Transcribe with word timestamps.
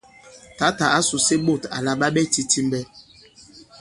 Tǎtà 0.57 0.85
ǎ 0.97 0.99
sùse 1.07 1.35
ɓôt 1.45 1.63
àla 1.75 1.91
ɓa 1.99 2.07
ɓɛ 2.15 2.21
titimbɛ. 2.33 2.79